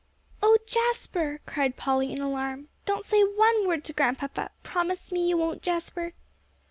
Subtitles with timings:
[0.41, 4.49] "Oh, Jasper," cried Polly, in alarm, "don't say one word to Grandpapa.
[4.63, 6.13] Promise me you won't, Jasper."